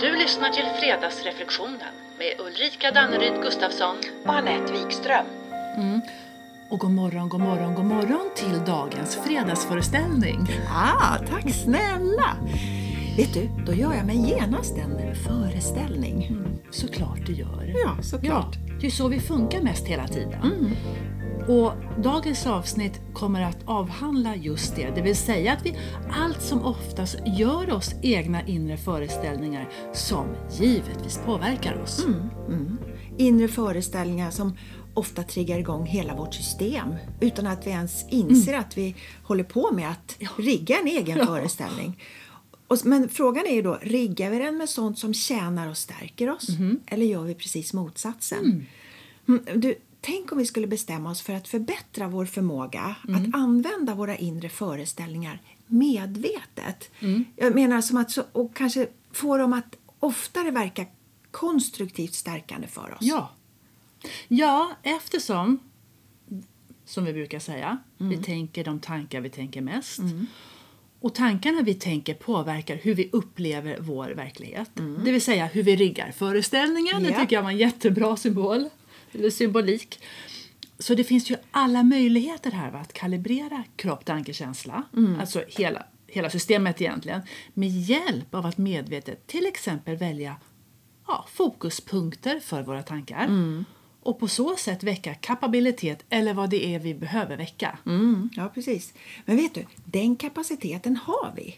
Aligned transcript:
Du 0.00 0.16
lyssnar 0.16 0.48
till 0.50 0.64
Fredagsreflektionen 0.80 1.94
med 2.18 2.46
Ulrika 2.46 2.90
Danneryd 2.90 3.42
Gustafsson. 3.42 3.96
och 4.24 4.34
Anette 4.34 4.72
Wikström. 4.72 5.26
Och 6.70 6.78
god 6.78 6.90
morgon, 6.90 7.28
god 7.28 7.40
morgon, 7.40 7.74
god 7.74 7.84
morgon 7.84 8.30
till 8.34 8.64
dagens 8.66 9.16
fredagsföreställning. 9.16 10.46
Ah, 10.74 11.18
tack 11.30 11.50
snälla! 11.54 12.36
Vet 13.16 13.34
du, 13.34 13.48
då 13.66 13.74
gör 13.74 13.94
jag 13.94 14.06
mig 14.06 14.30
genast 14.30 14.76
en 14.78 15.14
föreställning. 15.14 16.38
Såklart 16.70 17.26
du 17.26 17.32
gör. 17.32 17.74
Ja, 17.84 18.02
såklart. 18.02 18.56
Ja, 18.66 18.76
det 18.80 18.86
är 18.86 18.90
så 18.90 19.08
vi 19.08 19.20
funkar 19.20 19.60
mest 19.60 19.86
hela 19.86 20.08
tiden. 20.08 20.42
Mm. 20.42 20.76
Och 21.48 21.72
dagens 22.02 22.46
avsnitt 22.46 23.00
kommer 23.14 23.42
att 23.42 23.58
avhandla 23.64 24.36
just 24.36 24.76
det, 24.76 24.90
det 24.94 25.02
vill 25.02 25.16
säga 25.16 25.52
att 25.52 25.66
vi 25.66 25.78
allt 26.10 26.42
som 26.42 26.62
oftast 26.64 27.16
gör 27.26 27.72
oss 27.72 27.94
egna 28.02 28.46
inre 28.46 28.76
föreställningar 28.76 29.68
som 29.92 30.26
givetvis 30.58 31.20
påverkar 31.24 31.82
oss. 31.82 32.04
Mm. 32.48 32.78
Inre 33.18 33.48
föreställningar 33.48 34.30
som 34.30 34.56
ofta 34.94 35.22
triggar 35.22 35.58
igång 35.58 35.86
hela 35.86 36.14
vårt 36.16 36.34
system 36.34 36.94
utan 37.20 37.46
att 37.46 37.66
vi 37.66 37.70
ens 37.70 38.08
inser 38.08 38.54
att 38.54 38.78
vi 38.78 38.94
håller 39.22 39.44
på 39.44 39.72
med 39.72 39.90
att 39.90 40.16
rigga 40.38 40.78
en 40.78 40.86
egen 40.86 41.26
föreställning. 41.26 42.02
Och, 42.68 42.78
men 42.84 43.08
frågan 43.08 43.46
är 43.46 43.54
ju 43.54 43.62
då, 43.62 43.78
riggar 43.82 44.30
vi 44.30 44.38
den 44.38 44.56
med 44.56 44.68
sånt 44.68 44.98
som 44.98 45.14
tjänar 45.14 45.68
och 45.68 45.76
stärker 45.76 46.30
oss? 46.30 46.46
Eller 46.86 47.06
gör 47.06 47.22
vi 47.22 47.34
precis 47.34 47.72
motsatsen? 47.72 48.66
Mm, 49.28 49.60
Du, 49.60 49.74
tänk 50.00 50.32
om 50.32 50.38
vi 50.38 50.46
skulle 50.46 50.66
bestämma 50.66 51.10
oss 51.10 51.22
för 51.22 51.32
att 51.32 51.48
förbättra 51.48 52.08
vår 52.08 52.24
förmåga 52.26 52.96
att 53.08 53.34
använda 53.34 53.94
våra 53.94 54.16
inre 54.16 54.48
föreställningar 54.48 55.40
medvetet. 55.66 56.90
Jag 57.36 57.54
menar 57.54 57.80
som 57.80 57.96
att 57.96 58.10
så, 58.10 58.22
och 58.32 58.56
kanske 58.56 58.88
få 59.12 59.36
dem 59.36 59.52
att 59.52 59.76
oftare 59.98 60.50
verka 60.50 60.86
konstruktivt 61.30 62.14
stärkande 62.14 62.66
för 62.66 62.90
oss. 62.94 62.98
Ja. 63.00 63.30
ja, 64.28 64.70
eftersom, 64.82 65.58
som 66.84 67.04
vi 67.04 67.12
brukar 67.12 67.38
säga, 67.38 67.78
vi 67.98 68.16
tänker 68.16 68.64
de 68.64 68.80
tankar 68.80 69.20
vi 69.20 69.30
tänker 69.30 69.60
mest. 69.60 70.00
Och 71.00 71.14
tankarna 71.14 71.62
vi 71.62 71.74
tänker 71.74 72.14
påverkar 72.14 72.76
hur 72.76 72.94
vi 72.94 73.08
upplever 73.12 73.78
vår 73.80 74.08
verklighet. 74.10 74.70
Det 75.04 75.12
vill 75.12 75.22
säga 75.22 75.46
hur 75.46 75.62
vi 75.62 75.76
riggar 75.76 76.12
föreställningen. 76.12 77.02
Det 77.02 77.10
Ja. 77.10 77.20
tycker 77.20 77.36
jag 77.36 77.42
var 77.42 77.50
en 77.50 77.58
jättebra 77.58 78.16
symbol. 78.16 78.68
Eller 79.12 79.30
symbolik. 79.30 80.00
Så 80.78 80.94
det 80.94 81.04
finns 81.04 81.30
ju 81.30 81.36
alla 81.50 81.82
möjligheter 81.82 82.50
här 82.50 82.70
va, 82.70 82.78
att 82.78 82.92
kalibrera 82.92 83.64
kropp, 83.76 84.04
tanke, 84.04 84.32
känsla. 84.32 84.82
Alltså 85.20 85.42
hela, 85.48 85.86
hela 86.06 86.30
systemet 86.30 86.80
egentligen. 86.80 87.20
Med 87.54 87.68
hjälp 87.68 88.34
av 88.34 88.46
att 88.46 88.58
medvetet 88.58 89.26
till 89.26 89.46
exempel 89.46 89.96
välja 89.96 90.36
ja, 91.06 91.26
fokuspunkter 91.32 92.40
för 92.40 92.62
våra 92.62 92.82
tankar. 92.82 93.26
Och 94.00 94.20
på 94.20 94.28
så 94.28 94.56
sätt 94.56 94.82
väcka 94.82 95.14
kapabilitet 95.14 96.04
eller 96.08 96.34
vad 96.34 96.50
det 96.50 96.74
är 96.74 96.78
vi 96.78 96.94
behöver 96.94 97.36
väcka. 97.36 97.78
Mm, 97.86 98.30
ja, 98.36 98.50
precis. 98.54 98.94
Men 99.24 99.36
vet 99.36 99.54
du, 99.54 99.64
den 99.84 100.16
kapaciteten 100.16 100.96
har 100.96 101.32
vi. 101.36 101.56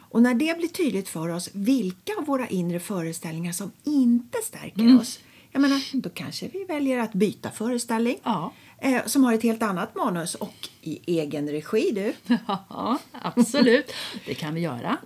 Och 0.00 0.22
när 0.22 0.34
det 0.34 0.58
blir 0.58 0.68
tydligt 0.68 1.08
för 1.08 1.28
oss 1.28 1.50
vilka 1.52 2.12
av 2.18 2.24
våra 2.24 2.48
inre 2.48 2.80
föreställningar 2.80 3.52
som 3.52 3.72
inte 3.84 4.38
stärker 4.38 5.00
oss, 5.00 5.20
jag 5.52 5.62
menar, 5.62 5.80
då 6.02 6.10
kanske 6.10 6.48
vi 6.48 6.64
väljer 6.64 6.98
att 6.98 7.12
byta 7.12 7.50
föreställning 7.50 8.16
Ja. 8.24 8.52
eh, 8.78 9.06
som 9.06 9.24
har 9.24 9.32
ett 9.32 9.42
helt 9.42 9.62
annat 9.62 9.94
manus 9.94 10.34
och 10.34 10.68
i 10.82 11.00
egen 11.20 11.48
regi. 11.50 11.90
Du. 11.94 12.36
Ja, 12.46 12.98
absolut. 13.12 13.92
Det 14.26 14.34
kan 14.34 14.54
vi 14.54 14.60
göra. 14.60 14.96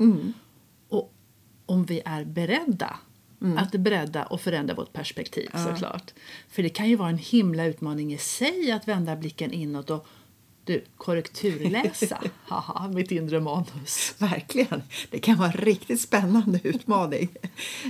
Och 0.89 1.13
om 1.67 1.85
vi 1.85 2.03
är 2.05 2.25
beredda 2.25 2.97
att 3.59 3.73
bredda 3.73 4.25
och 4.25 4.41
förändra 4.41 4.75
vårt 4.75 4.93
perspektiv 4.93 5.51
såklart. 5.69 6.15
För 6.49 6.63
det 6.63 6.69
kan 6.69 6.89
ju 6.89 6.97
vara 6.97 7.09
en 7.09 7.19
himla 7.19 7.65
utmaning 7.65 8.13
i 8.15 8.19
sig 8.19 8.73
att 8.73 8.89
vända 8.89 9.17
blicken 9.17 9.53
inåt 9.53 9.91
och 9.91 10.07
du, 10.67 10.85
korrekturläsa. 10.97 12.19
Haha, 12.49 12.89
mitt 12.89 13.11
inre 13.11 13.41
manus. 13.41 14.15
Verkligen. 14.19 14.83
Det 15.11 15.19
kan 15.19 15.37
vara 15.37 15.49
en 15.49 15.53
riktigt 15.61 16.01
spännande 16.01 16.61
utmaning. 16.63 17.29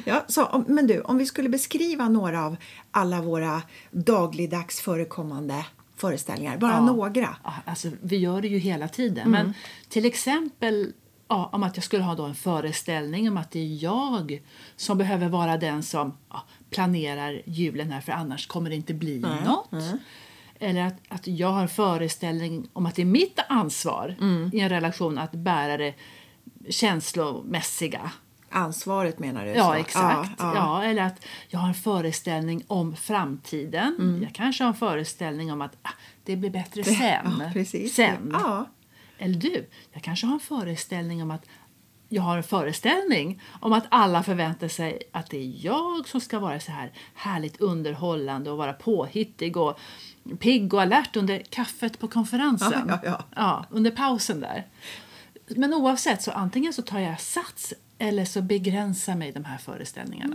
Ja, 0.05 0.25
så, 0.29 0.45
om, 0.45 0.65
men 0.69 0.87
du, 0.87 1.01
om 1.01 1.19
vi 1.19 1.27
skulle 1.27 1.49
beskriva 1.49 2.09
några 2.09 2.45
av 2.47 2.57
alla 2.91 3.23
våra 3.23 3.63
dagligdags 3.91 4.81
förekommande 4.81 5.67
föreställningar, 5.97 6.59
bara 6.59 6.73
Ja. 6.73 6.81
några. 6.81 7.37
Ja, 7.45 7.55
alltså, 7.65 7.89
vi 8.03 8.17
gör 8.17 8.43
det 8.43 8.49
ju 8.49 8.59
hela 8.59 8.89
tiden. 8.89 9.31
Men 9.31 9.55
till 9.89 10.05
exempel 10.05 10.93
ja, 11.29 11.51
om 11.53 11.63
att 11.63 11.77
jag 11.77 11.85
skulle 11.85 12.03
ha 12.03 12.15
då 12.15 12.23
en 12.25 12.35
föreställning 12.35 13.29
om 13.29 13.37
att 13.37 13.51
det 13.51 13.61
är 13.61 13.85
jag 13.85 14.43
som 14.77 14.99
behöver 14.99 15.29
vara 15.29 15.57
den 15.57 15.83
som 15.83 16.13
ja, 16.31 16.43
planerar 16.71 17.43
julen 17.45 17.91
här 17.91 18.01
för 18.01 18.13
annars 18.13 18.47
kommer 18.47 18.71
det 18.71 18.77
inte 18.77 18.95
bli 18.95 19.19
något. 19.19 19.85
Eller 20.59 20.87
att, 20.87 20.97
att 21.09 21.27
jag 21.27 21.49
har 21.49 21.63
en 21.63 21.69
föreställning 21.69 22.69
om 22.73 22.87
att 22.87 22.95
det 22.95 23.03
är 23.03 23.07
mitt 23.07 23.39
ansvar 23.49 24.17
i 24.53 24.61
en 24.61 24.69
relation 24.69 25.19
att 25.19 25.33
bära 25.33 25.77
det 25.77 25.95
känslomässiga. 26.69 28.11
Ansvaret 28.51 29.19
menar 29.19 29.45
du? 29.45 29.51
Ja, 29.51 29.65
så. 29.65 29.73
exakt. 29.73 30.31
Ja, 30.39 30.55
Ja, 30.55 30.55
ja. 30.55 30.85
eller 30.85 31.03
att 31.03 31.25
jag 31.49 31.59
har 31.59 31.69
en 31.69 31.75
föreställning 31.75 32.65
om 32.67 32.97
framtiden. 32.97 33.97
Mm. 33.99 34.23
Jag 34.23 34.35
kanske 34.35 34.65
har 34.65 34.69
en 34.69 34.75
föreställning 34.75 35.53
om 35.53 35.63
att 35.63 35.77
ah, 35.83 35.91
det 36.25 36.37
blir 36.37 36.51
bättre 36.51 36.85
sen. 36.85 37.33
Ja, 37.41 37.51
precis. 37.53 37.95
sen. 37.95 38.31
Ja. 38.33 38.69
Eller 39.19 39.35
du, 39.35 39.67
jag 39.93 40.03
kanske 40.03 40.27
har 40.27 40.35
en 40.35 40.41
föreställning 40.41 41.23
om 41.23 41.31
att 41.31 41.47
jag 42.09 42.23
har 42.23 42.37
en 42.37 42.43
föreställning 42.43 43.43
om 43.61 43.73
att 43.73 43.85
alla 43.89 44.23
förväntar 44.23 44.69
sig 44.69 45.03
att 45.13 45.31
det 45.31 45.37
är 45.37 45.65
jag 45.67 46.09
som 46.09 46.21
ska 46.21 46.39
vara 46.39 46.61
så 46.61 46.73
här 46.73 46.93
härligt 47.15 47.61
underhållande 47.61 48.51
och 48.51 48.59
vara 48.59 48.73
påhittig 48.73 49.57
och 49.57 49.79
pigg 50.39 50.75
och 50.75 50.83
alert 50.83 51.17
under 51.17 51.39
kaffet 51.39 51.99
på 51.99 52.09
konferensen. 52.09 52.85
Ja, 52.89 53.01
ja, 53.05 53.25
Ja, 53.37 53.67
under 53.71 53.91
pausen 53.91 54.41
där. 54.41 54.67
Men 55.49 55.75
oavsett 55.75 56.23
så 56.23 56.31
antingen 56.31 56.73
så 56.73 56.83
tar 56.83 56.99
jag 56.99 57.21
sats 57.21 57.75
eller 57.99 58.25
så 58.25 58.43
begränsar 58.43 59.17
mig 59.17 59.33
de 59.33 59.45
här 59.45 59.59
föreställningarna. 59.59 60.35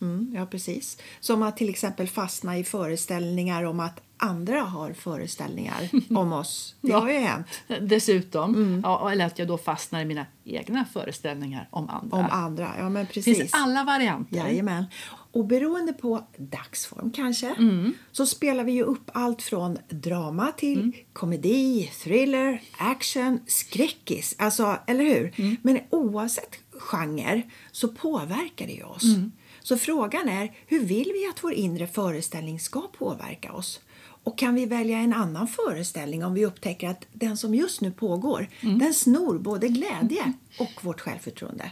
Mm, 0.00 0.32
ja, 0.34 0.46
precis. 0.46 0.98
Som 1.20 1.42
att 1.42 1.56
till 1.56 1.68
exempel 1.68 2.08
fastna 2.08 2.58
i 2.58 2.64
föreställningar 2.64 3.64
om 3.64 3.80
att 3.80 4.00
andra 4.18 4.60
har 4.60 4.92
föreställningar 4.92 5.88
om 6.18 6.32
oss. 6.32 6.74
Det 6.80 6.88
Ja. 6.90 6.98
har 7.00 7.10
ju 7.10 7.18
hänt. 7.18 7.46
Dessutom, 7.80 8.54
Mm. 8.54 8.80
ja, 8.84 9.12
eller 9.12 9.26
att 9.26 9.38
jag 9.38 9.48
då 9.48 9.58
fastnar 9.58 10.00
i 10.00 10.04
mina 10.04 10.26
egna 10.44 10.84
föreställningar 10.92 11.68
om 11.70 11.88
andra. 11.88 12.16
Om 12.16 12.26
andra. 12.30 12.74
Ja, 12.78 12.88
men 12.88 13.06
precis. 13.06 13.38
finns 13.38 13.54
alla 13.54 13.84
varianter. 13.84 14.36
Jajamän. 14.36 14.84
Och 15.32 15.46
beroende 15.46 15.92
på 15.92 16.24
dagsform 16.36 17.10
kanske 17.10 17.54
Mm. 17.58 17.92
så 18.12 18.26
spelar 18.26 18.64
vi 18.64 18.72
ju 18.72 18.82
upp 18.82 19.10
allt 19.14 19.42
från 19.42 19.78
drama 19.88 20.52
till 20.56 20.78
Mm. 20.78 20.92
komedi, 21.12 21.90
thriller, 22.02 22.62
action, 22.78 23.40
skräckis. 23.46 24.34
Alltså, 24.38 24.78
eller 24.86 25.04
hur? 25.04 25.32
Mm. 25.36 25.56
Men 25.62 25.80
oavsett 25.90 26.56
genre 26.78 27.42
så 27.72 27.88
påverkar 27.88 28.66
det 28.66 28.72
ju 28.72 28.82
oss. 28.84 29.04
Mm. 29.04 29.32
Så 29.62 29.76
frågan 29.76 30.28
är, 30.28 30.52
hur 30.66 30.80
vill 30.84 31.10
vi 31.14 31.26
att 31.30 31.44
vår 31.44 31.52
inre 31.52 31.86
föreställning 31.86 32.60
ska 32.60 32.80
påverka 32.98 33.52
oss? 33.52 33.80
Och 34.28 34.38
kan 34.38 34.54
vi 34.54 34.66
välja 34.66 34.98
en 34.98 35.12
annan 35.12 35.48
föreställning 35.48 36.24
om 36.24 36.34
vi 36.34 36.46
upptäcker 36.46 36.88
att 36.88 37.06
den 37.12 37.36
som 37.36 37.54
just 37.54 37.80
nu 37.80 37.90
pågår, 37.90 38.48
Mm. 38.60 38.78
den 38.78 38.94
snor 38.94 39.38
både 39.38 39.68
glädje 39.68 40.32
och 40.58 40.84
vårt 40.84 41.00
självförtroende? 41.00 41.70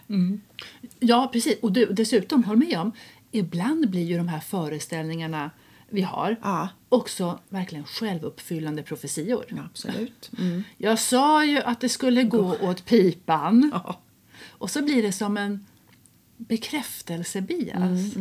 Ja, 1.00 1.28
precis. 1.32 1.58
Och 1.62 1.72
du, 1.72 1.86
dessutom, 1.86 2.44
håll 2.44 2.56
med 2.56 2.78
om, 2.80 2.92
ibland 3.32 3.90
blir 3.90 4.04
ju 4.04 4.16
de 4.16 4.28
här 4.28 4.40
föreställningarna 4.40 5.50
vi 5.90 6.02
har 6.02 6.36
Ja. 6.42 6.68
också 6.88 7.38
verkligen 7.48 7.84
självuppfyllande 7.84 8.82
profetior. 8.82 9.44
Ja, 9.48 9.56
absolut. 9.70 10.30
Mm. 10.38 10.62
Jag 10.78 10.98
sa 10.98 11.44
ju 11.44 11.58
att 11.58 11.80
det 11.80 11.88
skulle 11.88 12.22
gå 12.22 12.56
åt 12.62 12.84
pipan. 12.84 13.70
Ja. 13.74 14.00
Och 14.48 14.70
så 14.70 14.82
blir 14.82 15.02
det 15.02 15.12
som 15.12 15.36
en 15.36 15.66
bekräftelsebias. 16.36 18.12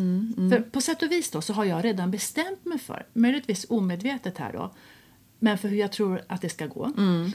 För 0.51 0.61
på 0.61 0.81
sätt 0.81 1.01
och 1.01 1.11
vis 1.11 1.31
då 1.31 1.41
så 1.41 1.53
har 1.53 1.65
jag 1.65 1.85
redan 1.85 2.11
bestämt 2.11 2.65
mig 2.65 2.79
för, 2.79 3.05
möjligtvis 3.13 3.65
omedvetet 3.69 4.37
här 4.37 4.53
då, 4.53 4.73
men 5.39 5.57
för 5.57 5.69
hur 5.69 5.77
jag 5.77 5.91
tror 5.91 6.21
att 6.27 6.41
det 6.41 6.49
ska 6.49 6.67
gå. 6.67 6.91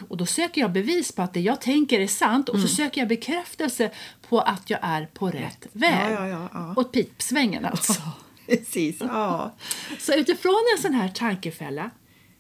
Och 0.09 0.17
då 0.17 0.27
söker 0.27 0.61
jag 0.61 0.73
bevis 0.73 1.13
på 1.13 1.23
att 1.23 1.35
det 1.35 1.41
jag 1.41 1.61
tänker 1.61 2.01
är 2.01 2.07
sant 2.07 2.49
och 2.49 2.61
så 2.61 2.69
söker 2.69 3.01
jag 3.01 3.09
bekräftelse 3.09 3.91
på 4.29 4.41
att 4.41 4.71
jag 4.71 4.81
är 4.83 5.07
på 5.07 5.31
rätt 5.31 5.67
väg. 5.73 6.13
Ja, 6.13 6.29
ja, 6.29 6.49
ja. 6.53 6.75
Åt 6.77 6.93
pipsvängen 6.93 7.65
alltså. 7.65 7.93
Precis. 8.47 8.97
Ja. 9.01 9.55
Så 9.99 10.15
utifrån 10.15 10.65
en 10.77 10.83
sån 10.83 10.95
här 10.95 11.09
tankefälla 11.09 11.91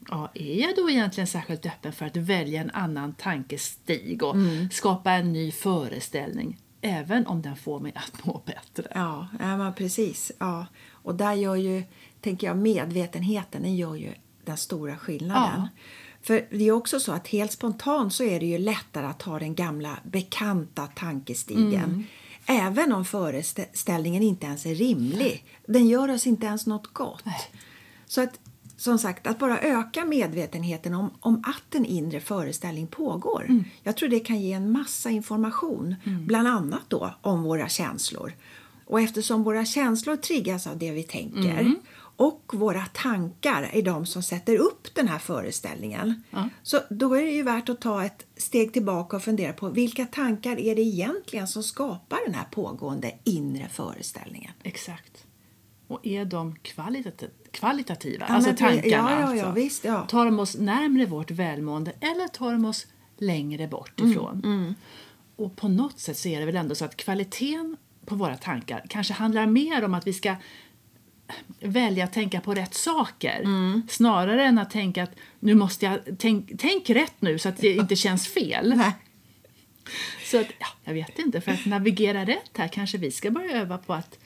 Ja, 0.08 0.30
är 0.34 0.60
jag 0.62 0.76
då 0.76 0.90
egentligen 0.90 1.26
särskilt 1.26 1.66
öppen 1.66 1.92
för 1.92 2.06
att 2.06 2.16
välja 2.16 2.60
en 2.60 2.70
annan 2.70 3.12
tankestig 3.12 4.22
och 4.22 4.36
skapa 4.72 5.12
en 5.12 5.32
ny 5.32 5.52
föreställning 5.52 6.58
även 6.80 7.26
om 7.26 7.42
den 7.42 7.56
får 7.56 7.80
mig 7.80 7.92
att 7.94 8.24
må 8.26 8.42
bättre? 8.46 8.92
Ja, 8.94 9.28
ja 9.38 9.56
men 9.56 9.74
precis. 9.74 10.32
Ja. 10.38 10.66
Och 10.90 11.14
där 11.14 11.32
gör 11.32 11.56
ju, 11.56 11.82
tänker 12.20 12.46
jag, 12.46 12.56
medvetenheten 12.56 13.62
den 13.62 13.76
gör 13.76 13.94
ju 13.94 14.14
den 14.44 14.56
stora 14.56 14.96
skillnaden. 14.96 15.60
Ja. 15.60 15.68
För 16.22 16.46
det 16.50 16.64
är 16.64 16.72
också 16.72 17.00
så 17.00 17.12
att 17.12 17.28
helt 17.28 17.52
spontant 17.52 18.14
så 18.14 18.24
är 18.24 18.40
det 18.40 18.46
ju 18.46 18.58
lättare 18.58 19.06
att 19.06 19.18
ta 19.18 19.38
den 19.38 19.54
gamla 19.54 19.98
bekanta 20.04 20.86
tankestigen. 20.86 22.04
Även 22.46 22.92
om 22.92 23.04
föreställningen 23.04 24.22
inte 24.22 24.46
ens 24.46 24.66
är 24.66 24.74
rimlig. 24.74 25.44
Den 25.66 25.88
gör 25.88 26.08
oss 26.08 26.26
inte 26.26 26.46
ens 26.46 26.66
något 26.66 26.86
gott. 26.86 27.24
Nej. 27.24 27.40
Så 28.06 28.20
att, 28.20 28.40
som 28.80 28.98
sagt, 28.98 29.26
att 29.26 29.38
bara 29.38 29.60
öka 29.60 30.04
medvetenheten 30.04 30.94
om, 30.94 31.10
om 31.20 31.44
att 31.46 31.74
en 31.74 31.84
inre 31.84 32.20
föreställning 32.20 32.86
pågår. 32.86 33.44
Mm. 33.48 33.64
Jag 33.82 33.96
tror 33.96 34.08
det 34.08 34.20
kan 34.20 34.40
ge 34.40 34.52
en 34.52 34.72
massa 34.72 35.10
information, 35.10 35.94
bland 36.26 36.48
annat 36.48 36.82
då 36.88 37.14
om 37.20 37.42
våra 37.42 37.68
känslor. 37.68 38.32
Och 38.86 39.00
eftersom 39.00 39.42
våra 39.42 39.64
känslor 39.64 40.16
triggas 40.16 40.66
av 40.66 40.78
det 40.78 40.90
vi 40.90 41.02
tänker 41.02 41.60
Mm. 41.60 41.76
och 42.16 42.52
våra 42.54 42.86
tankar 42.86 43.70
är 43.72 43.82
de 43.82 44.06
som 44.06 44.22
sätter 44.22 44.56
upp 44.56 44.94
den 44.94 45.08
här 45.08 45.18
föreställningen. 45.18 46.22
Ja. 46.30 46.48
Så 46.62 46.78
då 46.90 47.14
är 47.14 47.22
det 47.22 47.30
ju 47.30 47.42
värt 47.42 47.68
att 47.68 47.80
ta 47.80 48.04
ett 48.04 48.26
steg 48.36 48.72
tillbaka 48.72 49.16
och 49.16 49.22
fundera 49.22 49.52
på 49.52 49.68
vilka 49.68 50.06
tankar 50.06 50.60
är 50.60 50.74
det 50.74 50.82
egentligen 50.82 51.48
som 51.48 51.62
skapar 51.62 52.18
den 52.26 52.34
här 52.34 52.46
pågående 52.50 53.12
inre 53.24 53.68
föreställningen. 53.68 54.52
Exakt. 54.62 55.26
Och 55.86 56.06
är 56.06 56.24
de 56.24 56.56
kvalitativa? 56.56 57.32
Kvalitativa? 57.52 58.26
Ja, 58.28 58.34
alltså 58.34 58.54
tankarna. 58.58 58.86
ja, 58.86 59.10
ja, 59.10 59.20
ja, 59.20 59.26
alltså. 59.26 59.50
visst, 59.52 59.84
ja. 59.84 60.00
Tar 60.06 60.24
de 60.24 60.38
oss 60.38 60.56
närmre 60.56 61.06
vårt 61.06 61.30
välmående 61.30 61.92
eller 62.00 62.28
tar 62.28 62.52
de 62.52 62.64
oss 62.64 62.86
längre 63.18 63.68
bort 63.68 64.00
Mm, 64.00 64.12
ifrån? 64.12 64.74
Och 65.36 65.56
på 65.56 65.68
något 65.68 65.98
sätt 66.00 66.16
så 66.18 66.28
är 66.28 66.40
det 66.40 66.46
väl 66.46 66.56
ändå 66.56 66.74
så 66.74 66.84
att 66.84 66.96
kvaliteten 66.96 67.76
på 68.06 68.14
våra 68.14 68.36
tankar 68.36 68.84
kanske 68.88 69.12
handlar 69.14 69.46
mer 69.46 69.84
om 69.84 69.94
att 69.94 70.06
vi 70.06 70.12
ska 70.12 70.34
välja 71.60 72.04
att 72.04 72.12
tänka 72.12 72.40
på 72.40 72.54
rätt 72.54 72.74
saker 72.74 73.40
Mm. 73.40 73.82
snarare 73.88 74.44
än 74.44 74.58
att 74.58 74.70
tänka 74.70 75.02
att 75.02 75.10
nu 75.40 75.54
måste 75.54 75.84
jag 75.86 75.98
tänk, 76.18 76.52
tänk 76.58 76.90
rätt 76.90 77.14
nu 77.22 77.38
så 77.38 77.48
att 77.48 77.56
det 77.56 77.74
inte 77.74 77.96
känns 77.96 78.28
fel. 78.28 78.72
Nej. 78.76 78.92
Så 80.24 80.40
att, 80.40 80.46
ja, 80.58 80.66
jag 80.84 80.94
vet 80.94 81.18
inte, 81.18 81.40
för 81.40 81.52
att 81.52 81.66
navigera 81.66 82.24
rätt 82.24 82.50
här 82.56 82.68
kanske 82.68 82.98
vi 82.98 83.10
ska 83.10 83.30
börja 83.30 83.60
öva 83.60 83.78
på 83.78 83.94
att 83.94 84.18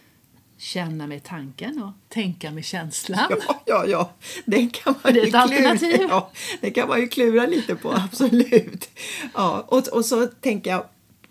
känna 0.64 1.06
med 1.06 1.24
tanken 1.24 1.82
och 1.82 1.92
tänka 2.08 2.50
med 2.50 2.64
känslan. 2.64 3.26
Ja, 3.48 3.62
ja, 3.66 3.86
ja. 3.86 4.10
Den 4.44 4.70
kan 4.70 4.94
man 5.04 5.14
Det 5.14 5.20
är 5.20 5.26
ett 5.26 5.34
alternativ. 5.34 5.96
Klura, 5.96 6.08
ja, 6.08 6.30
det 6.60 6.70
kan 6.70 6.88
man 6.88 7.00
ju 7.00 7.08
klura 7.08 7.46
lite 7.46 7.74
på, 7.74 7.92
absolut. 7.92 8.90
Ja, 9.34 9.64
och, 9.68 9.88
och 9.88 10.04
så 10.04 10.26
tänker 10.26 10.70
jag 10.70 10.84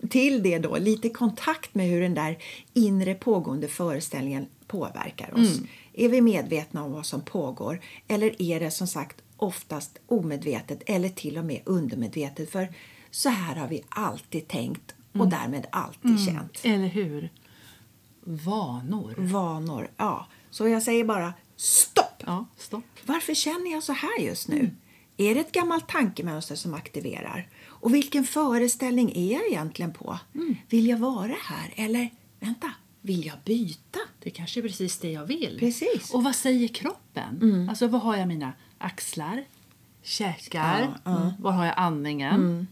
till 0.09 0.43
det 0.43 0.59
då 0.59 0.77
lite 0.77 1.09
kontakt 1.09 1.75
med 1.75 1.87
hur 1.89 2.01
den 2.01 2.13
där 2.13 2.37
inre 2.73 3.15
pågående 3.15 3.67
föreställningen 3.67 4.45
påverkar 4.67 5.33
oss. 5.33 5.59
Är 5.93 6.09
vi 6.09 6.21
medvetna 6.21 6.83
om 6.83 6.91
vad 6.91 7.05
som 7.05 7.21
pågår 7.21 7.79
eller 8.07 8.41
är 8.41 8.59
det 8.59 8.71
som 8.71 8.87
sagt 8.87 9.17
oftast 9.37 9.99
omedvetet 10.07 10.81
eller 10.85 11.09
till 11.09 11.37
och 11.37 11.45
med 11.45 11.61
undermedvetet? 11.65 12.51
För 12.51 12.67
så 13.11 13.29
här 13.29 13.55
har 13.55 13.67
vi 13.67 13.83
alltid 13.89 14.47
tänkt 14.47 14.95
och 15.13 15.27
därmed 15.27 15.67
alltid 15.71 16.25
känt. 16.25 16.59
Eller 16.63 16.87
hur? 16.87 17.29
Vanor. 18.25 19.15
Vanor, 19.17 19.89
ja. 19.97 20.27
Så 20.49 20.67
jag 20.67 20.83
säger 20.83 21.03
bara 21.03 21.33
stopp! 21.55 22.23
Ja, 22.25 22.45
stopp. 22.57 22.83
Varför 23.05 23.33
känner 23.33 23.71
jag 23.71 23.83
så 23.83 23.93
här 23.93 24.19
just 24.19 24.47
nu? 24.47 24.69
Är 25.17 25.35
det 25.35 25.41
ett 25.41 25.51
gammalt 25.51 25.87
tankemönster 25.87 26.55
som 26.55 26.73
aktiverar? 26.73 27.47
Och 27.65 27.93
vilken 27.93 28.23
föreställning 28.23 29.11
är 29.15 29.33
jag 29.33 29.47
egentligen 29.47 29.93
på? 29.93 30.19
Vill 30.69 30.87
jag 30.87 30.97
vara 30.97 31.35
här? 31.41 31.73
Eller 31.75 32.09
vänta, 32.39 32.71
vill 33.01 33.25
jag 33.25 33.35
byta? 33.45 33.99
Det 34.19 34.29
kanske 34.29 34.59
är 34.59 34.61
precis 34.61 34.97
det 34.97 35.11
jag 35.11 35.25
vill. 35.25 35.57
Precis. 35.59 36.13
Och 36.13 36.23
vad 36.23 36.35
säger 36.35 36.67
kroppen? 36.67 37.67
Alltså, 37.69 37.87
vad 37.87 38.01
har 38.01 38.15
jag 38.15 38.27
mina 38.27 38.53
axlar? 38.77 39.43
Käkar? 40.01 40.97
Mm. 41.05 41.29
Var 41.39 41.51
har 41.51 41.65
jag 41.65 41.73
andningen? 41.77 42.67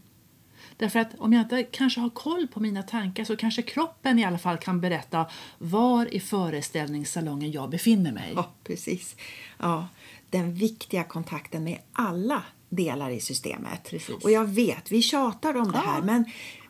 Därför 0.82 0.98
att 0.98 1.14
om 1.18 1.32
jag 1.32 1.42
inte 1.42 1.62
kanske 1.62 2.00
har 2.00 2.10
koll 2.10 2.46
på 2.46 2.60
mina 2.60 2.82
tankar 2.82 3.24
så 3.24 3.36
kanske 3.36 3.62
kroppen 3.62 4.18
i 4.18 4.24
alla 4.24 4.38
fall 4.38 4.56
kan 4.58 4.80
berätta 4.80 5.26
var 5.58 6.14
i 6.14 6.20
föreställningssalongen 6.20 7.52
jag 7.52 7.70
befinner 7.70 8.12
mig. 8.12 8.32
Ja, 8.36 8.50
precis. 8.64 9.16
Ja, 9.58 9.88
den 10.30 10.54
viktiga 10.54 11.04
kontakten 11.04 11.64
med 11.64 11.78
alla 11.92 12.42
delar 12.68 13.10
i 13.10 13.20
systemet. 13.20 13.84
Precis. 13.90 14.24
Och 14.24 14.30
jag 14.30 14.44
vet, 14.44 14.92
vi 14.92 15.02
tjatar 15.02 15.56
om 15.56 15.72
det 15.72 15.78
Ja. 15.84 15.90
här, 15.90 16.02
men, 16.02 16.24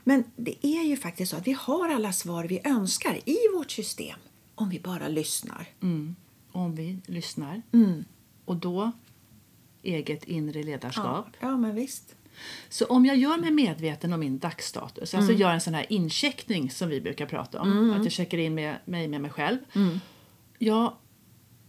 men 0.05 0.25
det 0.37 0.67
är 0.67 0.83
ju 0.85 0.97
faktiskt 0.97 1.31
så 1.31 1.37
att 1.37 1.47
vi 1.47 1.53
har 1.53 1.89
alla 1.89 2.13
svar 2.13 2.45
vi 2.45 2.61
önskar 2.65 3.19
i 3.25 3.37
vårt 3.55 3.71
system 3.71 4.19
om 4.55 4.69
vi 4.69 4.81
bara 4.81 5.09
lyssnar. 5.09 5.67
Mm. 5.83 6.17
Om 6.53 6.75
vi 6.75 6.99
lyssnar. 7.07 7.63
Och 8.45 8.57
då 8.57 8.93
eget 9.83 10.25
inre 10.25 10.63
ledarskap. 10.63 11.27
Ja, 11.41 11.49
ja, 11.49 11.57
men 11.57 11.75
visst. 11.75 12.15
Så 12.69 12.85
om 12.87 13.07
jag 13.07 13.17
gör 13.17 13.37
mig 13.39 13.51
medveten 13.51 14.13
om 14.13 14.21
min 14.21 14.39
dagsstatus, 14.39 15.15
alltså 15.15 15.33
gör 15.33 15.51
en 15.51 15.61
sån 15.61 15.75
här 15.75 15.87
incheckning 15.89 16.71
som 16.71 16.89
vi 16.89 17.01
brukar 17.01 17.27
prata 17.27 17.61
om, 17.61 17.91
att 17.91 18.05
jag 18.05 18.13
checkar 18.13 18.39
in 18.39 18.55
med, 18.55 18.77
mig 18.85 19.09
med 19.09 19.21
mig 19.21 19.31
själv, 19.31 19.59
ja, 20.59 20.99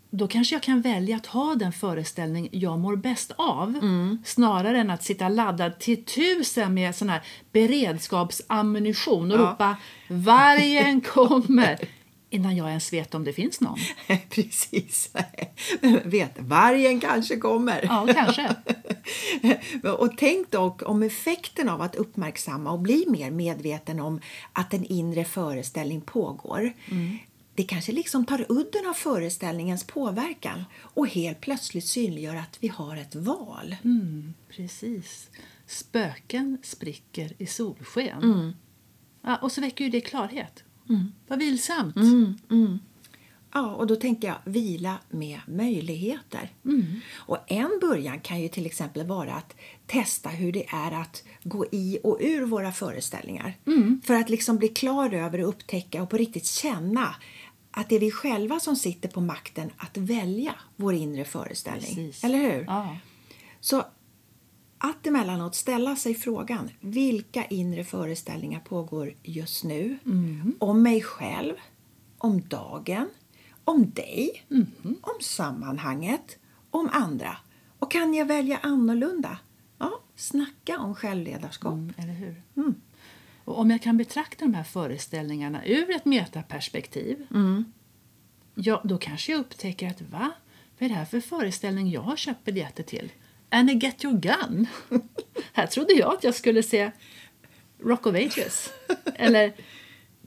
då 0.09 0.27
kanske 0.27 0.55
jag 0.55 0.63
kan 0.63 0.81
välja 0.81 1.15
att 1.15 1.25
ha 1.25 1.55
den 1.55 1.71
föreställning 1.71 2.49
jag 2.51 2.79
mår 2.79 2.95
bäst 2.95 3.31
av 3.35 3.79
snarare 4.25 4.79
än 4.79 4.89
att 4.89 5.03
sitta 5.03 5.29
laddad 5.29 5.79
till 5.79 6.05
tusen 6.05 6.73
med 6.73 6.95
sån 6.95 7.09
här 7.09 7.21
beredskapsammunition 7.51 9.31
och 9.31 9.39
ropa 9.39 9.77
vargen 10.07 11.01
kommer 11.01 11.77
innan 12.33 12.55
jag 12.55 12.69
ens 12.69 12.93
vet 12.93 13.15
om 13.15 13.23
det 13.23 13.33
finns 13.33 13.61
någon. 13.61 13.79
Precis. 14.29 15.11
Vet, 16.03 16.39
vargen 16.39 16.99
kanske 16.99 17.37
kommer. 17.37 17.83
Ja, 17.83 18.07
kanske. 18.13 18.55
och 19.97 20.17
tänk 20.17 20.51
dock 20.51 20.89
om 20.89 21.03
effekten 21.03 21.69
av 21.69 21.81
att 21.81 21.95
uppmärksamma 21.95 22.71
och 22.71 22.79
bli 22.79 23.05
mer 23.07 23.31
medveten 23.31 23.99
om 23.99 24.19
att 24.53 24.73
en 24.73 24.85
inre 24.85 25.25
föreställning 25.25 26.01
pågår. 26.01 26.73
Det 27.55 27.63
kanske 27.63 27.91
liksom 27.91 28.25
tar 28.25 28.45
udden 28.49 28.87
av 28.87 28.93
föreställningens 28.93 29.83
påverkan 29.83 30.63
och 30.79 31.07
helt 31.07 31.41
plötsligt 31.41 31.85
synliggör 31.85 32.35
att 32.35 32.57
vi 32.59 32.67
har 32.67 32.97
ett 32.97 33.15
val. 33.15 33.75
Mm, 33.83 34.33
precis. 34.49 35.29
Spöken 35.67 36.57
spricker 36.63 37.33
i 37.37 37.45
solsken. 37.45 38.53
Ja, 39.21 39.37
och 39.37 39.51
så 39.51 39.61
väcker 39.61 39.85
ju 39.85 39.91
det 39.91 40.01
klarhet. 40.01 40.63
Vad 41.27 41.39
vilsamt. 41.39 41.95
Ja, 43.55 43.75
och 43.75 43.87
då 43.87 43.95
tänker 43.95 44.27
jag 44.27 44.37
vila 44.45 44.97
med 45.09 45.39
möjligheter. 45.47 46.49
Och 47.13 47.37
en 47.47 47.79
början 47.81 48.19
kan 48.19 48.41
ju 48.41 48.47
till 48.47 48.65
exempel 48.65 49.07
vara 49.07 49.33
att 49.33 49.55
testa 49.87 50.29
hur 50.29 50.51
det 50.51 50.65
är 50.67 50.91
att 50.91 51.23
gå 51.43 51.65
i 51.71 51.99
och 52.03 52.17
ur 52.21 52.45
våra 52.45 52.71
föreställningar. 52.71 53.57
För 54.03 54.13
att 54.13 54.29
liksom 54.29 54.57
bli 54.57 54.67
klar 54.67 55.13
över 55.13 55.41
och 55.41 55.49
upptäcka 55.49 56.03
och 56.03 56.09
på 56.09 56.17
riktigt 56.17 56.45
känna 56.45 57.15
att 57.71 57.89
det 57.89 57.95
är 57.95 57.99
vi 57.99 58.11
själva 58.11 58.59
som 58.59 58.75
sitter 58.75 59.09
på 59.09 59.21
makten 59.21 59.69
att 59.77 59.97
välja 59.97 60.55
vår 60.75 60.93
inre 60.93 61.25
föreställning. 61.25 61.95
Precis. 61.95 62.23
Eller 62.23 62.37
hur? 62.37 62.63
Ja. 62.63 62.97
Så 63.59 63.85
att 64.85 65.07
emellanåt 65.07 65.55
ställa 65.55 65.95
sig 65.95 66.15
frågan 66.15 66.69
vilka 66.79 67.45
inre 67.45 67.83
föreställningar 67.83 68.59
pågår 68.59 69.13
just 69.23 69.63
nu? 69.63 69.97
Om 70.59 70.83
mig 70.83 71.01
själv, 71.01 71.53
om 72.17 72.41
dagen, 72.41 73.09
om 73.63 73.91
dig, 73.91 74.45
om 75.01 75.21
sammanhanget, 75.21 76.37
om 76.69 76.89
andra. 76.93 77.37
Och 77.79 77.91
kan 77.91 78.13
jag 78.13 78.25
välja 78.25 78.57
annorlunda? 78.57 79.37
Ja, 79.77 79.99
snacka 80.15 80.79
om 80.79 80.95
självledarskap. 80.95 81.73
Mm, 81.73 81.93
eller 81.97 82.13
hur? 82.13 82.41
Och 83.45 83.59
om 83.59 83.71
jag 83.71 83.81
kan 83.81 83.97
betrakta 83.97 84.45
de 84.45 84.53
här 84.53 84.63
föreställningarna 84.63 85.65
ur 85.65 85.91
ett 85.91 86.05
metaperspektiv 86.05 87.27
ja, 88.55 88.81
då 88.83 88.97
kanske 88.97 89.31
jag 89.31 89.39
upptäcker 89.39 89.89
att 89.89 90.01
va? 90.01 90.31
Vad 90.79 90.85
är 90.85 90.89
det 90.89 90.95
här 90.95 91.05
för 91.05 91.19
föreställning 91.19 91.89
jag 91.89 92.01
har 92.01 92.15
köpt 92.15 92.43
biljetter 92.43 92.83
till? 92.83 93.11
Annie 93.53 93.73
Get 93.73 94.03
Your 94.03 94.17
Gun? 94.17 94.67
här 95.53 95.67
trodde 95.67 95.93
jag 95.93 96.13
att 96.13 96.23
jag 96.23 96.35
skulle 96.35 96.63
se 96.63 96.91
Rock 97.83 98.05
of 98.07 98.15
Ages 98.15 98.69
eller 99.15 99.53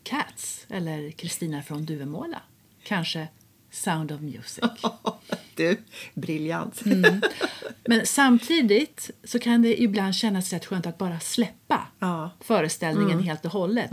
Cats 0.02 0.66
eller 0.68 1.10
Kristina 1.10 1.62
från 1.62 1.84
Duvemåla. 1.84 2.42
Kanske 2.82 3.28
Sound 3.70 4.12
of 4.12 4.20
Music. 4.20 4.64
Du, 5.54 5.76
briljant. 6.14 6.82
Men 7.88 8.06
samtidigt 8.06 9.10
så 9.24 9.38
kan 9.38 9.62
det 9.62 9.82
ibland 9.82 10.14
kännas 10.14 10.52
rätt 10.52 10.66
skönt 10.66 10.86
att 10.86 10.98
bara 10.98 11.20
släppa 11.20 11.86
Ja. 11.98 12.30
föreställningen 12.40 13.20
helt 13.22 13.44
och 13.44 13.50
hållet. 13.52 13.90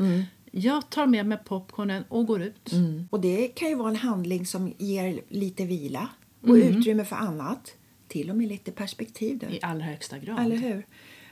Jag 0.52 0.90
tar 0.90 1.06
med 1.06 1.26
mig 1.26 1.38
popcornen 1.46 2.04
och 2.10 2.26
går 2.26 2.42
ut. 2.42 2.72
Och 3.10 3.20
det 3.20 3.48
kan 3.48 3.70
ju 3.70 3.76
vara 3.76 3.90
en 3.90 3.96
handling 3.96 4.46
som 4.46 4.74
ger 4.78 5.22
lite 5.30 5.66
vila 5.66 6.10
och 6.42 6.54
utrymme 6.54 7.06
för 7.06 7.16
annat. 7.16 7.74
Till 8.14 8.30
och 8.30 8.36
med 8.36 8.48
lite 8.48 8.72
perspektiv. 8.72 9.38
Du. 9.38 9.46
I 9.48 9.60
allra 9.62 9.86
högsta 9.86 10.18
grad. 10.20 10.40
Eller 10.40 10.56
hur? 10.56 10.86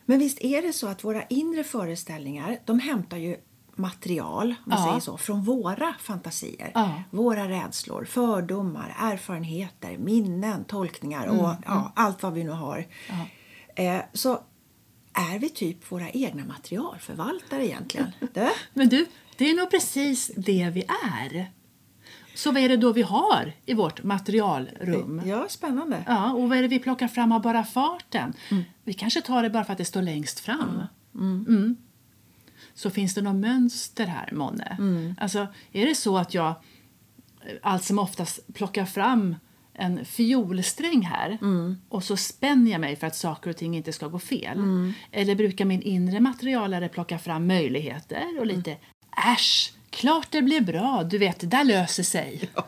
Men 0.05 0.19
visst 0.19 0.41
är 0.41 0.61
det 0.61 0.73
så 0.73 0.87
att 0.87 1.03
våra 1.03 1.23
inre 1.23 1.63
föreställningar 1.63 2.59
de 2.65 2.79
hämtar 2.79 3.17
ju 3.17 3.37
material 3.75 4.47
om 4.47 4.55
man 4.65 4.79
Ja. 4.79 4.85
säger 4.87 4.99
så, 4.99 5.17
från 5.17 5.43
våra 5.43 5.93
fantasier. 5.99 6.71
Ja. 6.73 7.03
Våra 7.11 7.49
rädslor, 7.49 8.05
fördomar, 8.05 8.95
erfarenheter, 8.99 9.97
minnen, 9.97 10.63
tolkningar 10.63 11.27
och 11.27 11.55
ja, 11.65 11.91
allt 11.95 12.23
vad 12.23 12.33
vi 12.33 12.43
nu 12.43 12.49
har. 12.49 12.87
Eh, 13.75 13.99
så 14.13 14.33
är 15.13 15.39
vi 15.39 15.49
typ 15.49 15.91
våra 15.91 16.09
egna 16.09 16.45
materialförvaltare 16.45 17.65
egentligen. 17.67 18.11
Men 18.73 18.89
du, 18.89 19.05
Det 19.37 19.49
är 19.49 19.55
nog 19.55 19.71
precis 19.71 20.31
det 20.37 20.69
vi 20.73 20.83
är. 21.03 21.51
Så 22.35 22.51
vad 22.51 22.61
är 22.61 22.69
det 22.69 22.77
då 22.77 22.93
vi 22.93 23.01
har 23.01 23.53
i 23.65 23.73
vårt 23.73 24.03
materialrum? 24.03 25.21
Ja, 25.25 25.45
spännande. 25.49 26.03
Ja, 26.07 26.31
och 26.33 26.49
vad 26.49 26.57
är 26.57 26.61
det 26.61 26.67
vi 26.67 26.79
plockar 26.79 27.07
fram 27.07 27.31
av 27.31 27.41
bara 27.41 27.63
farten? 27.63 28.33
Vi 28.83 28.93
kanske 28.93 29.21
tar 29.21 29.43
det 29.43 29.49
bara 29.49 29.63
för 29.63 29.71
att 29.71 29.77
det 29.77 29.85
står 29.85 30.01
längst 30.01 30.39
fram. 30.39 30.83
Mm. 31.15 31.75
Så 32.73 32.89
finns 32.89 33.13
det 33.13 33.21
något 33.21 33.35
mönster 33.35 34.05
här, 34.05 34.29
månne? 34.31 34.77
Alltså, 35.19 35.47
är 35.71 35.85
det 35.85 35.95
så 35.95 36.17
att 36.17 36.33
jag 36.33 36.47
eh, 36.49 36.55
allt 37.61 37.83
som 37.83 37.99
oftast 37.99 38.53
plockar 38.53 38.85
fram 38.85 39.35
en 39.73 40.05
fiolsträng 40.05 41.01
här 41.01 41.37
och 41.89 42.03
så 42.03 42.17
spänner 42.17 42.71
jag 42.71 42.81
mig 42.81 42.95
för 42.95 43.07
att 43.07 43.15
saker 43.15 43.49
och 43.49 43.57
ting 43.57 43.77
inte 43.77 43.93
ska 43.93 44.07
gå 44.07 44.19
fel? 44.19 44.57
Eller 45.11 45.35
brukar 45.35 45.65
min 45.65 45.81
inre 45.81 46.19
materialare 46.19 46.89
plocka 46.89 47.19
fram 47.19 47.47
möjligheter 47.47 48.39
och 48.39 48.45
lite 48.45 48.77
äsch, 49.35 49.73
klart 49.91 50.27
det 50.31 50.41
blir 50.41 50.61
bra, 50.61 51.03
du 51.03 51.17
vet, 51.17 51.39
det 51.39 51.47
där 51.47 51.63
löser 51.63 52.03
sig. 52.03 52.49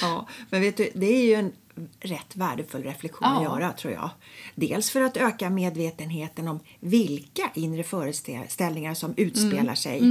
Ja, 0.00 0.28
men 0.50 0.60
vet 0.60 0.76
du, 0.76 0.90
det 0.94 1.06
är 1.06 1.24
ju 1.24 1.34
en 1.34 1.52
rätt 2.00 2.36
värdefull 2.36 2.82
reflektion 2.82 3.28
att 3.28 3.42
Ja. 3.42 3.58
göra 3.60 3.72
tror 3.72 3.92
jag. 3.92 4.10
Dels 4.54 4.90
för 4.90 5.00
att 5.00 5.16
öka 5.16 5.50
medvetenheten 5.50 6.48
om 6.48 6.60
vilka 6.80 7.50
inre 7.54 7.82
föreställningar 7.82 8.94
som 8.94 9.14
utspelar 9.16 9.74
sig 9.74 10.02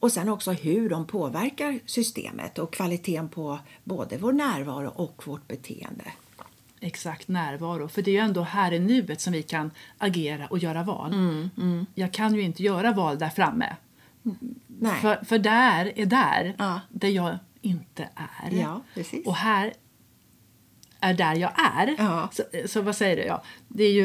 och 0.00 0.12
sen 0.12 0.28
också 0.28 0.52
hur 0.52 0.88
de 0.88 1.06
påverkar 1.06 1.78
systemet 1.86 2.58
och 2.58 2.72
kvaliteten 2.72 3.28
på 3.28 3.58
både 3.84 4.16
vår 4.18 4.32
närvaro 4.32 4.88
och 4.94 5.22
vårt 5.26 5.48
beteende. 5.48 6.04
Exakt 6.80 7.28
närvaro, 7.28 7.88
för 7.88 8.02
det 8.02 8.10
är 8.10 8.12
ju 8.12 8.18
ändå 8.20 8.42
här 8.42 8.72
i 8.72 8.78
nuet 8.78 9.20
som 9.20 9.32
vi 9.32 9.42
kan 9.42 9.70
agera 9.98 10.46
och 10.46 10.58
göra 10.58 10.82
val. 10.82 11.14
Jag 11.94 12.12
kan 12.12 12.34
ju 12.34 12.42
inte 12.42 12.62
göra 12.62 12.92
val 12.92 13.18
där 13.18 13.28
framme. 13.30 13.76
Nej. 14.66 15.00
För, 15.00 15.24
för 15.24 15.38
där 15.38 15.92
är 15.96 16.06
där, 16.06 16.54
Ja. 16.58 16.80
där 16.90 17.08
jag 17.08 17.38
inte 17.60 18.08
är. 18.14 18.50
Ja. 18.50 18.80
Och 19.24 19.36
här 19.36 19.72
är 21.00 21.14
där 21.14 21.34
jag 21.34 21.52
är. 21.76 21.94
Ja. 21.98 22.28
Så, 22.32 22.42
så 22.66 22.82
vad 22.82 22.96
säger 22.96 23.16
du? 23.16 23.22
Ja, 23.22 23.42
det, 23.68 23.84
är 23.84 23.92
ju, 23.92 24.04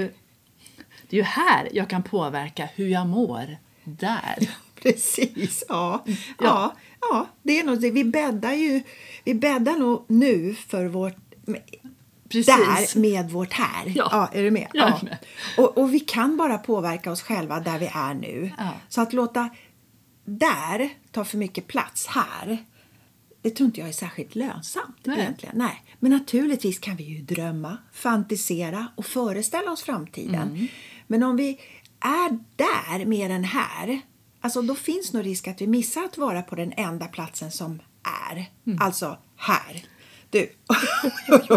det 1.09 1.15
är 1.15 1.17
ju 1.17 1.23
här 1.23 1.69
jag 1.73 1.89
kan 1.89 2.03
påverka 2.03 2.69
hur 2.75 2.87
jag 2.87 3.07
mår. 3.07 3.57
Där. 3.83 4.49
Precis, 4.81 5.63
ja. 5.69 6.05
Ja, 6.39 6.75
ja 7.01 7.27
det 7.43 7.59
är 7.59 7.63
nog 7.63 7.81
det. 7.81 7.91
Vi 7.91 8.03
bäddar 8.03 8.53
ju 8.53 8.83
vi 9.23 9.33
bäddar 9.33 9.73
nog 9.79 10.05
nu 10.07 10.55
för 10.55 10.85
vårt 10.85 11.15
Precis. 12.29 12.45
där 12.93 12.99
med 12.99 13.29
vårt 13.29 13.53
här. 13.53 13.93
Ja. 13.95 14.29
är 14.33 14.43
du 14.43 14.51
med? 14.51 14.67
Jag 14.73 14.87
är 14.87 14.91
Ja. 14.91 14.99
med. 15.03 15.17
Och, 15.57 15.77
och 15.77 15.93
vi 15.93 15.99
kan 15.99 16.37
bara 16.37 16.57
påverka 16.57 17.11
oss 17.11 17.21
själva 17.21 17.59
där 17.59 17.79
vi 17.79 17.85
är 17.93 18.13
nu. 18.13 18.51
Ja. 18.57 18.69
Så 18.89 19.01
att 19.01 19.13
låta 19.13 19.49
där 20.25 20.89
ta 21.11 21.25
för 21.25 21.37
mycket 21.37 21.67
plats 21.67 22.07
här 22.07 22.65
det 23.41 23.49
tror 23.49 23.65
inte 23.67 23.79
jag 23.79 23.89
är 23.89 23.93
särskilt 23.93 24.35
lönsamt 24.35 24.97
Nej. 25.03 25.19
egentligen. 25.19 25.57
Nej. 25.57 25.83
Men 25.99 26.11
naturligtvis 26.11 26.79
kan 26.79 26.95
vi 26.95 27.03
ju 27.03 27.21
drömma, 27.21 27.77
fantisera 27.93 28.87
och 28.95 29.05
föreställa 29.05 29.71
oss 29.71 29.83
framtiden. 29.83 30.49
Mm. 30.49 30.67
Men 31.07 31.23
om 31.23 31.35
vi 31.35 31.59
är 31.99 32.39
där 32.55 33.05
mer 33.05 33.29
än 33.29 33.43
här, 33.43 34.01
alltså 34.41 34.61
då 34.61 34.75
finns 34.75 35.13
nog 35.13 35.25
risk 35.25 35.47
att 35.47 35.61
vi 35.61 35.67
missar 35.67 36.03
att 36.03 36.17
vara 36.17 36.41
på 36.41 36.55
den 36.55 36.73
enda 36.77 37.07
platsen 37.07 37.51
som 37.51 37.81
är. 38.31 38.45
Mm. 38.65 38.81
Alltså 38.81 39.17
här. 39.35 39.85
Du, 40.29 40.39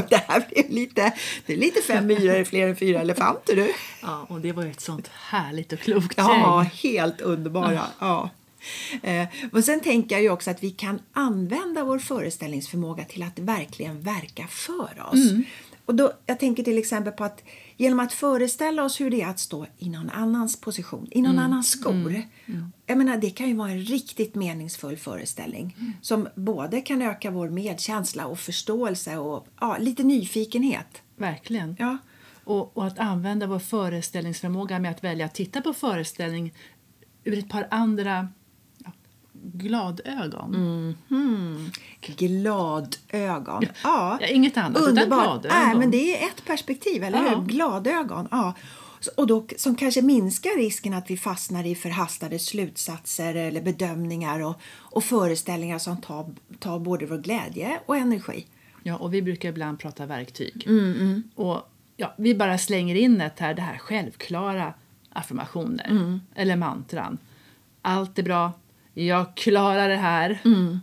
det 0.09 0.25
här 0.29 0.49
blev 0.49 0.71
lite, 0.71 1.13
det 1.47 1.53
är 1.53 1.57
lite 1.57 1.81
fem 1.81 2.07
myror 2.07 2.35
är 2.35 2.45
fler 2.45 2.69
än 2.69 2.77
fyra 2.77 3.01
elefanter 3.01 3.57
du. 3.57 3.73
Ja, 4.03 4.27
och 4.29 4.41
det 4.41 4.53
var 4.53 4.67
ett 4.67 4.81
sånt 4.81 5.09
härligt 5.09 5.73
och 5.73 5.79
klokt 5.79 6.15
Ja, 6.17 6.63
gäng. 6.63 6.71
helt 6.93 7.21
underbara. 7.21 7.87
Ja. 8.01 8.31
Eh, 9.03 9.29
och 9.53 9.65
sen 9.65 9.81
tänker 9.81 10.19
jag 10.19 10.35
också 10.35 10.51
att 10.51 10.63
vi 10.63 10.71
kan 10.71 11.01
använda 11.13 11.85
vår 11.85 11.99
föreställningsförmåga 11.99 13.05
till 13.05 13.23
att 13.23 13.39
verkligen 13.39 14.01
verka 14.01 14.47
för 14.47 15.07
oss. 15.13 15.33
Och 15.87 15.95
då, 15.95 16.13
jag 16.27 16.41
tänker 16.41 16.63
till 16.63 16.79
exempel 16.79 17.13
på 17.13 17.25
att 17.25 17.43
genom 17.77 18.01
att 18.01 18.13
föreställa 18.13 18.85
oss 18.85 19.01
hur 19.01 19.11
det 19.11 19.23
är 19.23 19.29
att 19.29 19.39
stå 19.39 19.67
i 19.79 19.89
någon 19.89 20.11
annans 20.11 20.61
position, 20.61 21.09
i 21.11 21.23
någon 21.23 21.39
annans 21.39 21.71
skor. 21.71 22.23
Jag 22.87 22.99
menar, 22.99 23.17
det 23.17 23.31
kan 23.31 23.49
ju 23.49 23.55
vara 23.55 23.71
en 23.71 23.81
riktigt 23.81 24.35
meningsfull 24.35 24.97
föreställning 24.97 25.77
som 26.01 26.29
både 26.35 26.81
kan 26.81 27.03
öka 27.03 27.31
vår 27.31 27.49
medkänsla 27.49 28.27
och 28.27 28.39
förståelse 28.39 29.17
och 29.17 29.47
ja, 29.61 29.77
lite 29.81 30.03
nyfikenhet. 30.03 31.03
Verkligen. 31.17 31.77
Ja. 31.79 31.99
Och, 32.45 32.77
och 32.77 32.87
att 32.87 32.99
använda 32.99 33.47
vår 33.47 33.59
föreställningsförmåga 33.59 34.79
med 34.79 34.91
att 34.91 35.05
välja 35.05 35.27
att 35.27 35.35
titta 35.35 35.61
på 35.61 35.73
föreställning 35.73 36.55
ur 37.25 37.39
ett 37.39 37.49
par 37.49 37.69
andra 37.71 38.29
gladögon. 39.53 40.55
Mm. 41.11 41.71
Gladögon. 42.01 43.65
Ja. 43.85 44.19
Ja, 44.21 44.27
inget 44.27 44.57
annat, 44.57 44.71
utan 44.77 44.89
Underbart. 44.89 45.25
gladögon. 45.25 45.59
Nej, 45.67 45.77
men 45.77 45.91
det 45.91 46.23
är 46.23 46.27
ett 46.29 46.45
perspektiv, 46.47 47.05
eller 47.05 47.25
Ja. 47.25 47.29
hur? 47.29 47.45
Gladögon. 47.47 48.29
Ja. 48.31 48.55
Och 49.17 49.27
då, 49.27 49.47
som 49.57 49.75
kanske 49.77 50.03
minskar 50.03 50.57
risken 50.57 50.95
att 50.95 51.11
vi 51.11 51.17
fastnar 51.17 51.67
i 51.67 51.75
förhastade 51.75 52.39
slutsatser 52.39 53.35
eller 53.35 53.63
bedömningar 53.63 54.41
och, 54.41 54.61
och 54.77 55.05
föreställningar 55.05 55.79
som 55.79 56.01
tar, 56.01 56.35
tar 56.59 56.79
både 56.79 57.07
vår 57.07 57.19
glädje 57.19 57.81
och 57.87 57.97
energi. 57.97 58.47
Ja, 58.83 58.97
och 58.97 59.15
vi 59.15 59.23
brukar 59.23 59.49
ibland 59.49 59.79
prata 59.79 60.07
verktyg. 60.07 60.65
Mm, 60.67 61.23
Och 61.35 61.71
ja, 61.97 62.15
vi 62.19 62.35
bara 62.35 62.59
slänger 62.59 62.95
in 62.95 63.21
ett 63.21 63.39
här, 63.41 63.55
det 63.55 63.63
här 63.63 63.79
självklara 63.79 64.75
affirmationer 65.13 65.87
Mm. 65.91 66.21
eller 66.35 66.57
mantran. 66.57 67.19
Allt 67.83 68.19
är 68.19 68.23
bra, 68.23 68.53
jag 68.95 69.37
klarar 69.37 69.89
det 69.89 69.97
här. 69.97 70.41
Mm. 70.45 70.81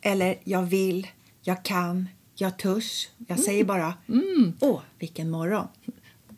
Eller 0.00 0.38
jag 0.44 0.62
vill, 0.62 1.06
jag 1.42 1.64
kan, 1.64 2.08
jag 2.34 2.58
törs. 2.58 3.08
Jag 3.26 3.40
säger 3.40 3.64
bara 3.64 3.94
åh, 4.60 4.80
vilken 4.98 5.30
morgon. 5.30 5.68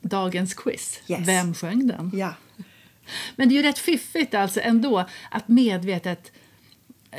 Dagens 0.02 0.54
quiz. 0.54 1.00
Yes. 1.09 1.28
Vem 1.28 1.54
sjöng 1.54 1.87
den? 1.87 2.11
Ja. 2.14 2.35
Men 3.37 3.49
det 3.49 3.54
är 3.54 3.56
ju 3.56 3.62
rätt 3.62 3.78
fiffigt 3.78 4.35
alltså 4.35 4.61
ändå 4.61 5.04
att 5.30 5.49
medvetet 5.49 6.32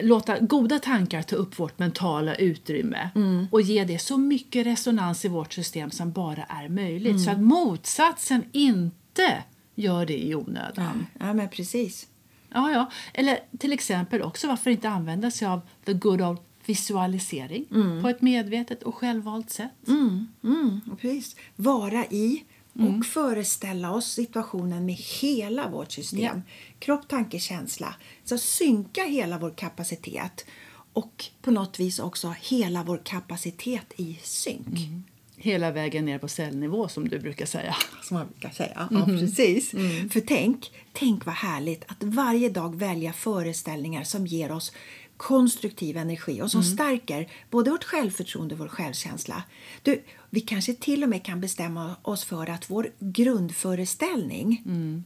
låta 0.01 0.39
goda 0.39 0.79
tankar 0.79 1.21
ta 1.21 1.35
upp 1.35 1.59
vårt 1.59 1.79
mentala 1.79 2.35
utrymme 2.35 3.09
och 3.51 3.61
ge 3.61 3.83
det 3.83 3.99
så 3.99 4.17
mycket 4.17 4.65
resonans 4.65 5.25
i 5.25 5.27
vårt 5.27 5.53
system 5.53 5.91
som 5.91 6.11
bara 6.11 6.43
är 6.43 6.69
möjligt 6.69 7.23
så 7.23 7.31
att 7.31 7.39
motsatsen 7.39 8.43
inte 8.51 9.43
gör 9.75 10.05
det 10.05 10.25
i 10.25 10.35
onödan. 10.35 11.05
ja, 11.19 11.33
men 11.33 11.49
precis. 11.49 12.07
Ja, 12.53 12.71
ja. 12.71 12.91
Eller 13.13 13.39
till 13.57 13.73
exempel 13.73 14.21
också 14.21 14.47
varför 14.47 14.71
inte 14.71 14.89
använda 14.89 15.31
sig 15.31 15.47
av 15.47 15.61
the 15.85 15.93
good 15.93 16.21
old 16.21 16.39
visualisering 16.65 17.65
på 18.01 18.09
ett 18.09 18.21
medvetet 18.21 18.83
och 18.83 18.95
självvalt 18.95 19.49
sätt. 19.49 19.87
Mm, 20.43 20.81
precis. 21.01 21.35
Vara 21.55 22.05
i 22.05 22.43
och 22.99 23.05
föreställa 23.05 23.91
oss 23.91 24.11
situationen 24.11 24.85
med 24.85 24.95
hela 24.95 25.69
vårt 25.69 25.91
system. 25.91 26.41
Kropp, 26.79 27.07
tanke, 27.07 27.39
känsla. 27.39 27.95
Så 28.23 28.37
synka 28.37 29.03
hela 29.03 29.37
vår 29.37 29.51
kapacitet 29.51 30.45
och 30.93 31.25
på 31.41 31.51
något 31.51 31.79
vis 31.79 31.99
också 31.99 32.35
hela 32.41 32.83
vår 32.83 33.01
kapacitet 33.03 33.93
i 33.97 34.19
synk. 34.23 34.65
Hela 35.43 35.71
vägen 35.71 36.05
ner 36.05 36.19
på 36.19 36.27
cellnivå 36.27 36.87
som 36.87 37.07
du 37.07 37.19
brukar 37.19 37.45
säga. 37.45 37.75
Som 38.03 38.17
man 38.17 38.27
brukar 38.27 38.49
säga. 38.49 38.87
Ja, 38.91 39.05
precis. 39.05 39.71
För 40.11 40.19
tänk, 40.19 40.71
tänk 40.93 41.25
vad 41.25 41.35
härligt 41.35 41.83
att 41.87 42.03
varje 42.03 42.49
dag 42.49 42.75
välja 42.75 43.13
föreställningar 43.13 44.03
som 44.03 44.27
ger 44.27 44.51
oss 44.51 44.71
konstruktiv 45.17 45.97
energi 45.97 46.41
och 46.41 46.51
som 46.51 46.63
stärker 46.63 47.29
både 47.49 47.71
vårt 47.71 47.83
självförtroende 47.83 48.55
och 48.55 48.59
vår 48.59 48.67
självkänsla. 48.67 49.43
Du, 49.81 50.03
vi 50.29 50.41
kanske 50.41 50.73
till 50.73 51.03
och 51.03 51.09
med 51.09 51.25
kan 51.25 51.41
bestämma 51.41 51.95
oss 52.01 52.23
för 52.23 52.49
att 52.49 52.69
vår 52.69 52.91
grundföreställning 52.99 54.63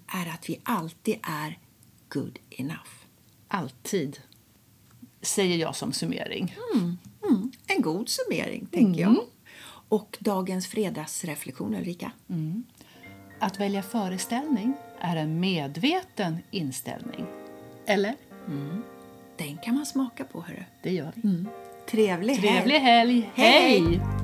är 0.08 0.30
att 0.34 0.50
vi 0.50 0.60
alltid 0.64 1.16
är 1.24 1.60
good 2.10 2.40
enough. 2.50 2.90
Alltid. 3.48 4.20
Säger 5.22 5.58
jag 5.58 5.76
som 5.76 5.94
summering. 5.94 6.56
Mm, 6.76 7.52
en 7.68 7.82
god 7.82 8.10
summering, 8.10 8.68
tänker 8.72 9.02
jag. 9.02 9.18
Och 9.90 10.18
dagens 10.20 10.68
fredagsreflektion, 10.68 11.76
Ulrika? 11.76 12.12
Att 13.40 13.60
välja 13.60 13.82
föreställning 13.82 14.74
är 15.00 15.16
en 15.16 15.40
medveten 15.40 16.38
inställning. 16.52 17.26
Eller? 17.86 18.16
Den 19.38 19.58
kan 19.58 19.76
man 19.76 19.86
smaka 19.86 20.24
på, 20.24 20.42
hörru. 20.42 20.64
Det 20.84 20.92
gör 20.92 21.12
vi. 21.16 21.46
Trevlig 21.90 22.36
helg! 22.36 22.48
Trevlig 22.48 22.80
helg! 22.80 23.32
Hej! 23.36 23.82
Hej! 23.82 24.15